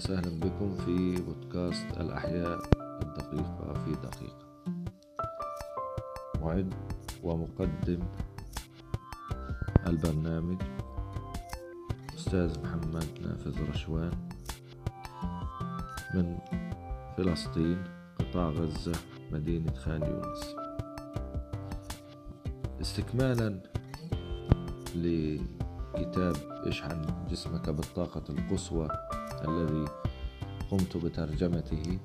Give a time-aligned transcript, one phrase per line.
[0.00, 2.58] وسهلا بكم في بودكاست الأحياء
[3.02, 4.46] الدقيقة في دقيقة.
[6.42, 6.74] معد
[7.22, 8.00] ومقدم
[9.86, 10.62] البرنامج
[12.14, 14.10] أستاذ محمد نافذ رشوان
[16.14, 16.38] من
[17.16, 17.84] فلسطين
[18.18, 18.92] قطاع غزة
[19.32, 20.56] مدينة خان يونس.
[22.80, 23.62] استكمالا
[24.94, 26.36] لكتاب
[26.66, 28.88] اشحن جسمك بالطاقة القصوى
[29.48, 29.84] الذي
[30.70, 31.98] قمت بترجمته.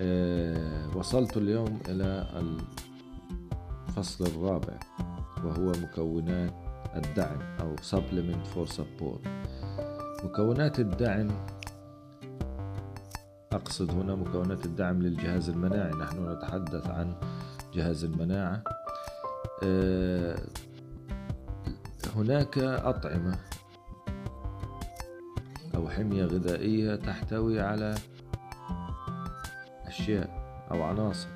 [0.00, 2.28] أه وصلت اليوم إلى
[3.88, 4.78] الفصل الرابع
[5.44, 6.54] وهو مكونات
[6.96, 9.28] الدعم أو supplement for support.
[10.24, 11.28] مكونات الدعم
[13.52, 15.90] أقصد هنا مكونات الدعم للجهاز المناعي.
[15.90, 17.14] نحن نتحدث عن
[17.74, 18.62] جهاز المناعة.
[19.62, 20.38] أه
[22.16, 23.38] هناك أطعمة
[25.96, 27.94] حمية غذائية تحتوي على
[29.86, 30.30] أشياء
[30.70, 31.28] أو عناصر.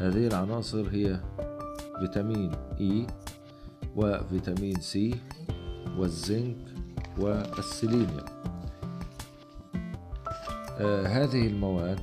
[0.00, 1.20] هذه العناصر هي
[2.00, 3.06] فيتامين إي
[3.96, 5.14] وفيتامين سي
[5.98, 6.56] والزنك
[7.18, 8.24] والسيلينيوم
[10.78, 12.00] آه هذه المواد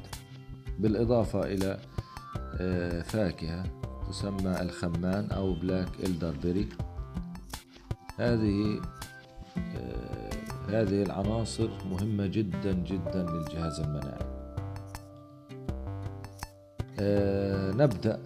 [0.79, 1.77] بالإضافة إلى
[2.61, 3.63] آه فاكهة
[4.09, 6.69] تسمى الخمان أو black elderberry
[8.17, 8.81] هذه
[10.73, 14.25] هذه العناصر مهمة جدا جدا للجهاز المناعي.
[16.99, 18.19] آه نبدأ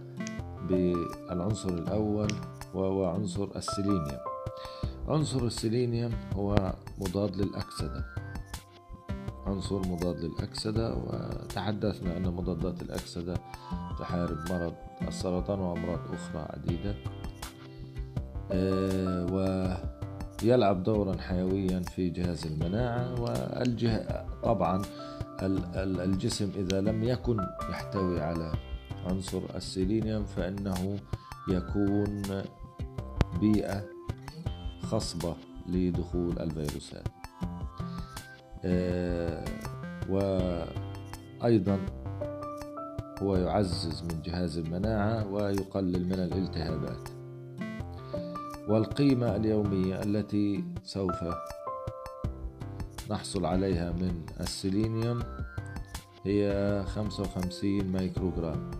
[0.69, 2.27] بالعنصر الأول
[2.73, 4.19] وهو عنصر السيلينيوم.
[5.07, 8.05] عنصر السيلينيوم هو مضاد للأكسدة.
[9.45, 13.33] عنصر مضاد للأكسدة وتحدثنا أن مضادات الأكسدة
[13.99, 14.73] تحارب مرض
[15.07, 16.95] السرطان وأمراض أخرى عديدة.
[18.51, 19.96] آه
[20.43, 24.25] ويلعب دورا حيويا في جهاز المناعة والجه...
[24.43, 24.81] طبعا
[25.75, 27.37] الجسم إذا لم يكن
[27.69, 28.51] يحتوي على
[29.05, 30.99] عنصر السيلينيوم فإنه
[31.49, 32.21] يكون
[33.39, 33.83] بيئة
[34.81, 35.35] خصبة
[35.67, 37.07] لدخول الفيروسات.
[38.65, 39.45] آه
[40.09, 41.79] وأيضا
[43.21, 47.16] هو يعزز من جهاز المناعة ويقلل من الالتهابات.
[48.67, 51.23] والقيمة اليومية التي سوف
[53.11, 55.19] نحصل عليها من السيلينيوم
[56.25, 58.71] هي 55 مايكروغرام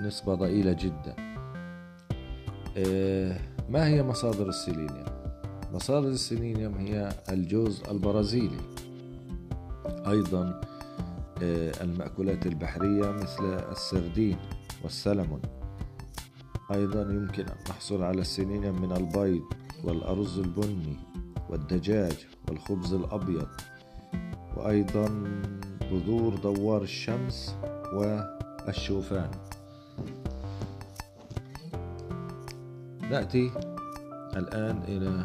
[0.00, 1.16] نسبة ضئيلة جدا.
[3.68, 5.06] ما هي مصادر السيلينيوم؟
[5.72, 8.60] مصادر السيلينيوم هي الجوز البرازيلي.
[9.86, 10.60] أيضا
[11.80, 14.38] المأكولات البحرية مثل السردين
[14.82, 15.42] والسلمون.
[16.70, 19.42] أيضا يمكن أن نحصل على السيلينيوم من البيض
[19.84, 20.96] والأرز البني
[21.50, 23.48] والدجاج والخبز الأبيض
[24.56, 25.08] وأيضا
[25.92, 27.56] بذور دوار الشمس
[27.94, 29.30] والشوفان.
[33.10, 33.50] نأتي
[34.36, 35.24] الآن إلى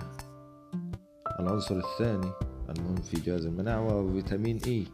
[1.40, 2.32] العنصر الثاني
[2.70, 4.88] المهم في جهاز المناعة وهو فيتامين إي.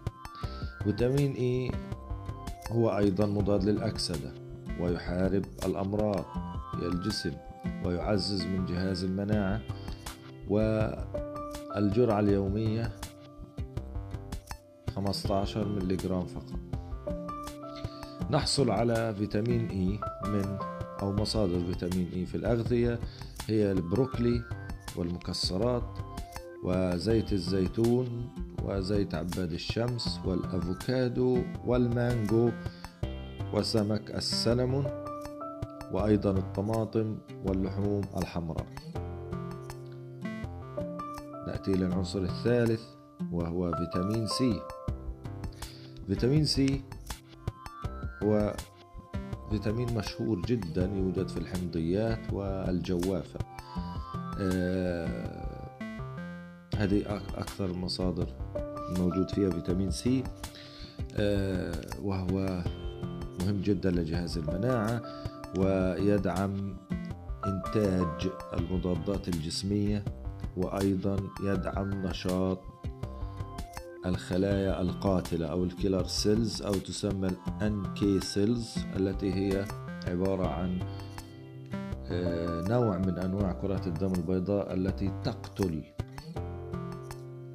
[0.83, 1.71] فيتامين إي
[2.71, 4.48] هو أيضا مضاد للأكسدة.
[4.79, 6.25] ويحارب الأمراض
[6.71, 7.33] في الجسم
[7.85, 9.61] ويعزز من جهاز المناعة
[10.49, 12.91] والجرعة اليومية
[14.95, 16.59] 15 ملغ فقط.
[18.31, 20.57] نحصل على فيتامين إي من
[21.01, 22.99] أو مصادر فيتامين إي في الأغذية
[23.47, 24.41] هي البروكلي
[24.95, 25.97] والمكسرات
[26.63, 28.29] وزيت الزيتون
[28.63, 32.51] وزيت عباد الشمس والأفوكادو والمانجو
[33.53, 34.85] وسمك السلمون
[35.91, 38.67] وأيضا الطماطم واللحوم الحمراء.
[41.47, 42.81] نأتي إلى العنصر الثالث
[43.31, 44.61] وهو فيتامين سي.
[46.07, 46.81] فيتامين سي
[48.23, 48.55] هو
[49.49, 53.39] فيتامين مشهور جدا يوجد في الحمضيات والجوافة.
[54.39, 55.39] آه
[56.77, 58.27] هذه أكثر المصادر
[58.89, 60.23] الموجود فيها فيتامين سي.
[61.15, 61.73] آه
[62.03, 62.63] وهو
[63.41, 65.01] مهم جدا لجهاز المناعة
[65.57, 66.77] ويدعم
[67.45, 70.05] إنتاج المضادات الجسمية
[70.57, 72.59] وأيضا يدعم نشاط
[74.05, 79.65] الخلايا القاتلة أو ال killer cells أو تسمى ال NK cells التي هي
[80.07, 80.79] عبارة عن
[82.69, 85.83] نوع من أنواع كرات الدم البيضاء التي تقتل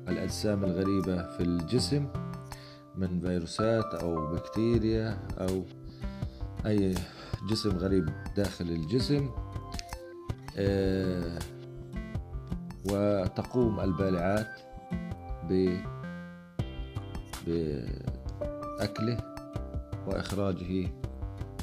[0.08, 2.06] الأجسام الغريبة في الجسم.
[2.96, 5.64] من فيروسات أو بكتيريا أو
[6.67, 6.94] أي
[7.50, 9.31] جسم غريب داخل الجسم
[12.91, 14.61] وتقوم البالعات
[17.46, 19.35] بأكله
[20.06, 20.91] وإخراجه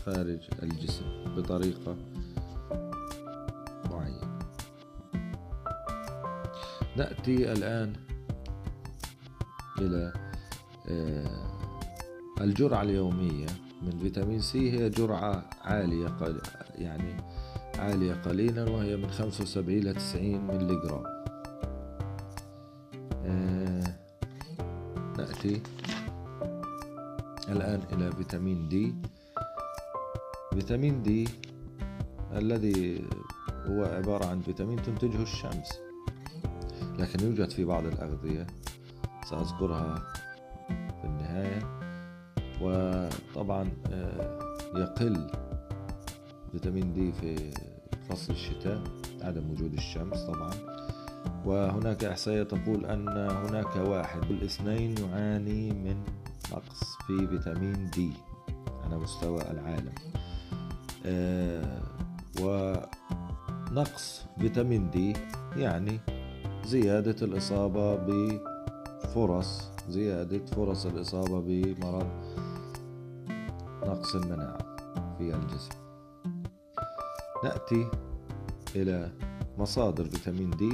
[0.05, 1.05] خارج الجسم
[1.37, 1.95] بطريقة
[3.91, 4.39] معينة.
[6.97, 7.93] نأتي الآن
[9.79, 10.30] إلى آه،
[12.41, 13.47] الجرعة اليومية
[13.81, 16.17] من فيتامين سي هي جرعة عالية
[16.75, 17.17] يعني
[17.79, 21.03] عالية قليلا وهي من 75 إلى 90 ملي جرام
[23.25, 23.83] آه،
[25.17, 25.61] نأتي
[27.49, 28.95] الآن إلى فيتامين دي.
[30.53, 31.27] فيتامين دي
[32.33, 33.05] الذي
[33.65, 35.69] هو عبارة عن فيتامين تنتجه الشمس
[36.99, 38.47] لكن يوجد في بعض الأغذية
[39.29, 40.13] سأذكرها
[43.31, 44.39] وطبعا آه،
[44.75, 45.27] يقل
[46.51, 47.51] فيتامين دي في
[48.09, 48.83] فصل الشتاء
[49.21, 50.51] عدم وجود الشمس طبعا.
[51.45, 56.03] وهناك إحصائية تقول أن هناك واحد كل اثنين يعاني من
[56.51, 58.11] نقص في فيتامين دي
[58.83, 59.93] على مستوى العالم.
[61.05, 61.81] آه،
[62.41, 65.13] ونقص فيتامين دي
[65.55, 65.99] يعني
[66.65, 72.07] زيادة الإصابة بفرص زيادة فرص الإصابة بمرض
[73.83, 74.57] نقص المناعة
[75.17, 75.71] في الجسم.
[77.43, 77.87] نأتي
[78.75, 79.11] إلى
[79.57, 80.71] مصادر فيتامين دي.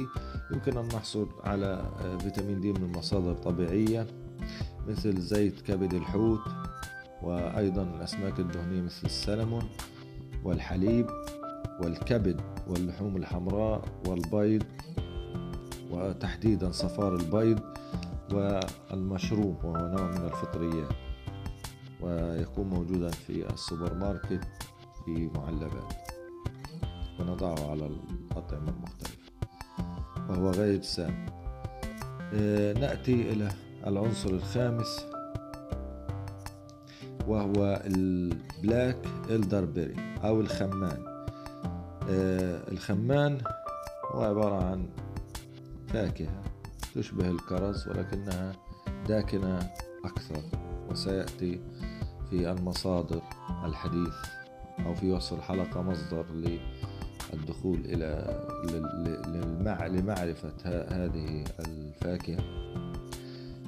[0.52, 1.90] يمكن أن نحصل على
[2.20, 4.06] فيتامين دي من مصادر طبيعية
[4.88, 6.40] مثل زيت كبد الحوت
[7.22, 9.62] وأيضا الأسماك الدهنية مثل السلمون
[10.44, 11.06] والحليب
[11.82, 14.62] والكبد واللحوم الحمراء والبيض
[15.90, 17.60] وتحديدا صفار البيض
[18.32, 21.07] والمشروم وهو نوع من الفطريات.
[22.00, 24.48] ويكون موجودا في السوبر ماركت
[25.04, 25.92] في معلبات.
[27.20, 29.32] ونضعه على الأطعمة المختلفة
[30.28, 31.26] وهو غير سام.
[32.34, 33.48] آه، نأتي إلى
[33.86, 35.06] العنصر الخامس.
[37.26, 41.04] وهو البلاك إلدربيري أو الخمان.
[42.10, 43.38] آه، الخمان
[44.10, 44.88] هو عبارة عن
[45.88, 46.42] فاكهة
[46.94, 48.52] تشبه الكرز ولكنها
[49.08, 49.70] داكنة
[50.04, 50.67] أكثر.
[50.90, 51.60] وسيأتي
[52.30, 53.22] في المصادر
[53.64, 54.14] الحديث
[54.86, 56.26] أو في وصف الحلقة مصدر
[57.32, 58.38] للدخول إلى.
[59.88, 62.44] لمعرفة هذه الفاكهة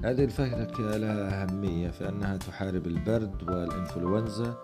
[0.05, 4.57] هذه الفاكهة لها أهمية في أنها تحارب البرد والإنفلونزا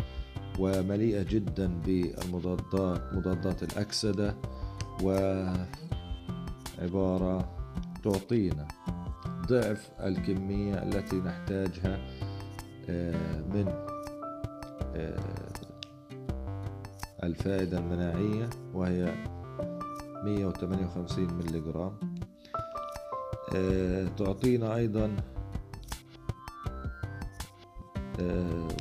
[0.58, 4.36] ومليئة جدا بالمضادات مضادات الأكسدة
[5.02, 5.66] وعبارة
[8.04, 8.68] تعطينا
[9.48, 11.98] ضعف الكمية التي نحتاجها
[12.88, 13.74] من
[14.96, 15.18] آه،
[17.22, 19.14] الفائدة المناعية وهي
[20.24, 21.92] 158 ملي جرام
[23.56, 25.16] آه، تعطينا أيضا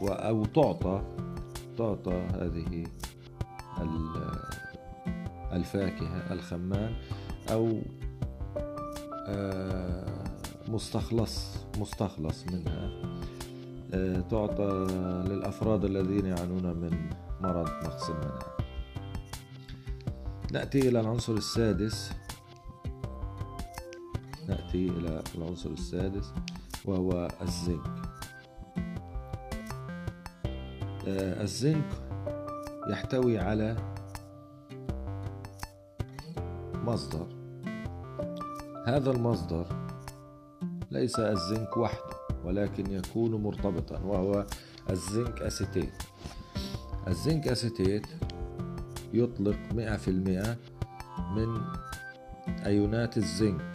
[0.09, 1.01] أو تعطى
[1.77, 2.83] تعطى هذه
[5.53, 6.95] الفاكهة الخمان
[7.51, 7.81] أو
[10.67, 12.73] مستخلص مستخلص منها.
[12.73, 13.34] آه،
[14.29, 14.87] تعطى
[15.29, 17.09] للأفراد الذين يعانون من
[17.41, 18.55] مرض نقص المناعة
[20.51, 22.11] نأتي إلى العنصر السادس.
[24.47, 26.33] نأتي إلى العنصر السادس
[26.85, 27.87] وهو الزنك.
[31.07, 31.89] آه، الزنك
[32.89, 33.75] يحتوي على
[36.73, 37.27] مصدر.
[38.87, 39.65] هذا المصدر
[40.91, 42.14] ليس الزنك وحده.
[42.45, 44.45] ولكن يكون مرتبطا وهو
[44.89, 45.93] الزنك أسيتيت.
[47.07, 48.07] الزنك acetate
[49.13, 50.57] يطلق 100%
[51.35, 51.61] من
[52.65, 53.71] أيونات الزنك.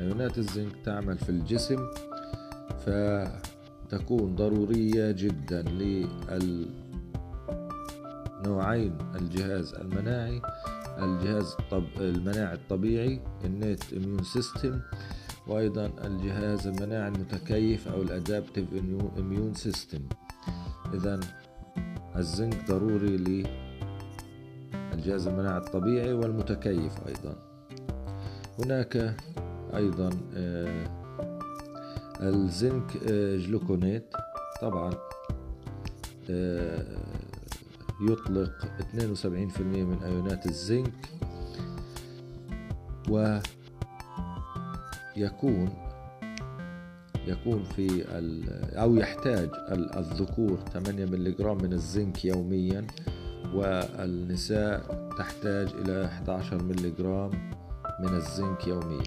[0.00, 1.86] أيونات الزنك تعمل في الجسم
[2.86, 5.62] فتكون ضرورية جدا
[8.42, 10.42] للنوعين الجهاز المناعي
[10.98, 11.56] الجهاز
[11.98, 14.80] المناعي الطبيعي innate immune system
[15.46, 18.64] وأيضا الجهاز المناعي المتكيف أو ال adaptive
[19.18, 20.00] immune system
[20.94, 21.20] إذا
[22.16, 23.46] الزنك ضروري
[24.94, 27.36] للجهاز المناعي الطبيعي والمتكيف أيضا.
[28.58, 29.16] هناك
[29.74, 30.86] أيضا آه،
[32.20, 34.04] الزنك آه، gluconate.
[34.62, 34.94] طبعا
[36.30, 36.84] آه،
[38.00, 38.52] يطلق
[38.94, 40.94] 72% من أيونات الزنك
[43.10, 43.38] و
[45.16, 45.70] يكون
[47.26, 48.04] يكون في
[48.72, 49.50] أو يحتاج
[49.96, 52.86] الذكور 8 ملغ من الزنك يوميا
[53.54, 57.30] والنساء تحتاج إلى 11 ملغ
[58.00, 59.02] من الزنك يوميا.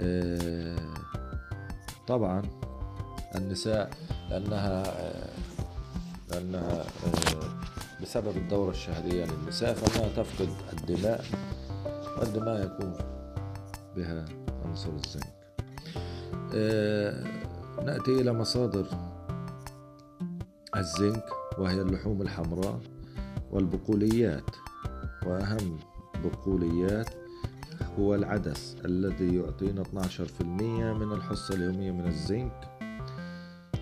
[0.00, 0.76] آه،
[2.06, 2.42] طبعا
[3.34, 3.90] النساء
[4.30, 5.30] لأنها آه،
[6.30, 11.24] لأنها آه، بسبب الدورة الشهرية للنساء فإنها تفقد الدماء
[12.18, 13.11] والدماء يكون
[13.96, 14.24] بها
[14.64, 15.34] عنصر الزنك.
[17.86, 18.86] نأتي إلى مصادر
[20.76, 21.24] الزنك
[21.58, 22.80] وهي اللحوم الحمراء
[23.50, 24.50] والبقوليات.
[25.26, 25.78] وأهم
[26.24, 27.10] بقوليات
[27.98, 30.42] هو العدس الذي يعطينا 12%
[30.92, 32.68] من الحصة اليومية من الزنك.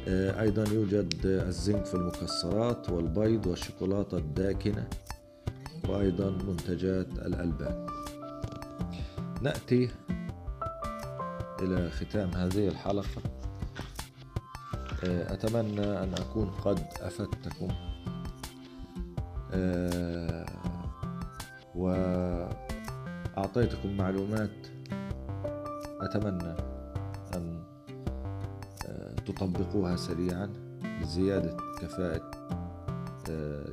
[0.08, 4.88] آه، أيضا يوجد الزنك في المكسرات والبيض والشوكولاتة الداكنة
[5.88, 7.86] وأيضا منتجات الألبان.
[9.42, 9.90] نأتي
[11.62, 13.22] إلى ختام هذه الحلقة.
[15.04, 17.68] آه، أتمنى أن أكون قد أفدتكم.
[19.52, 20.46] آه،
[23.36, 24.66] وأعطيتكم معلومات.
[26.00, 26.54] أتمنى
[27.34, 27.64] أن
[28.86, 30.52] آه، تطبقوها سريعا
[31.02, 32.30] لزيادة كفاءة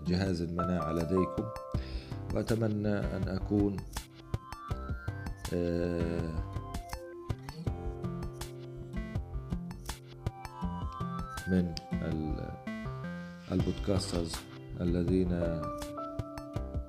[0.07, 1.43] جهاز المناعة لديكم.
[2.33, 3.77] وأتمنى أن أكون
[11.47, 11.75] من
[13.51, 14.31] البودكاسترز
[14.81, 15.61] الذين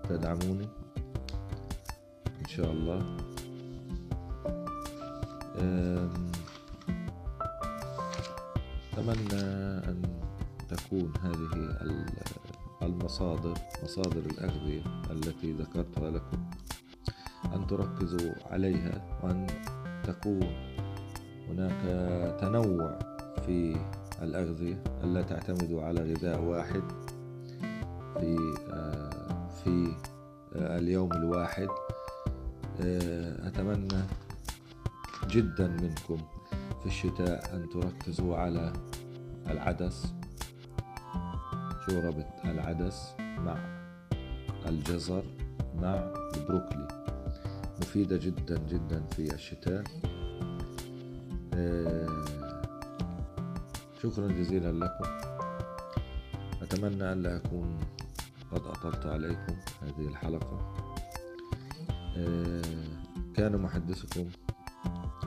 [0.09, 0.69] تدعموني.
[2.41, 3.17] إن شاء الله.
[8.93, 9.43] أتمنى
[9.89, 10.03] أن
[10.69, 11.79] تكون هذه
[12.83, 16.48] المصادر مصادر الأغذية التي ذكرتها لكم.
[17.59, 19.47] أن تركزوا عليها وأن
[20.05, 20.41] تكون
[21.49, 21.81] هناك
[22.41, 22.99] تنوع
[23.47, 23.77] في
[24.23, 26.83] الأغذية ألا تعتمدوا على غذاء واحد
[28.21, 28.37] في
[28.73, 29.95] آه، في
[30.57, 31.69] آه، اليوم الواحد.
[32.81, 34.03] آه، أتمنى
[35.27, 36.19] جدا منكم
[36.81, 38.73] في الشتاء أن تركزوا على
[39.51, 40.15] العدس
[41.87, 43.57] شوربة العدس مع
[44.67, 45.23] الجزر
[45.77, 46.98] مع البروكلي.
[47.81, 49.85] مفيدة جدا جدا في الشتاء.
[54.03, 55.05] شكرا جزيلا لكم.
[56.63, 57.79] أتمنى ألا أكون
[58.53, 60.75] قد أطلت عليكم هذه الحلقة.
[62.17, 62.63] آه،
[63.37, 64.27] كان محدثكم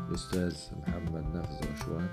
[0.10, 0.55] الأستاذ
[0.88, 2.10] محمد نافذ رشوان.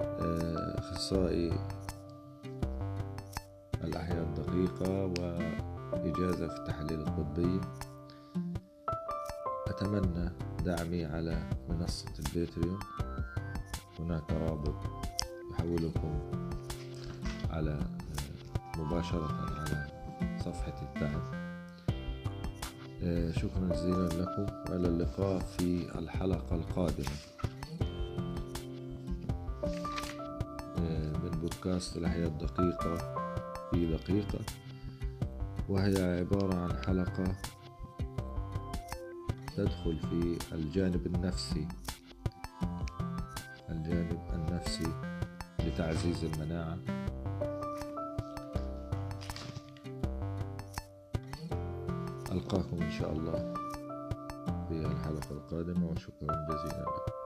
[0.00, 1.52] آه، أخصائي
[3.84, 7.60] الأحياء الدقيقة وإجازة في التحاليل الطبية
[9.74, 10.30] أتمنى
[10.64, 12.78] دعمي على منصة البيتريون
[13.98, 14.74] هناك رابط
[15.52, 16.30] يحولكم
[17.50, 19.26] على آه، مباشرة
[19.58, 19.86] على
[20.44, 21.22] صفحة الدعم.
[23.02, 24.72] آه، شكرا جزيلا لكم.
[24.72, 27.14] وإلى اللقاء في الحلقة القادمة.
[30.78, 32.96] آه، من بودكاست الأحياء الدقيقة
[33.70, 34.38] في دقيقة.
[35.68, 37.36] وهي عبارة عن حلقة
[39.56, 41.68] تدخل في الجانب النفسي.
[43.70, 44.92] الجانب النفسي
[45.60, 46.78] لتعزيز المناعة.
[52.32, 53.54] ألقاكم إن شاء الله
[54.68, 56.80] في الحلقة القادمة وشكرا جزيلا.
[56.80, 57.23] لكم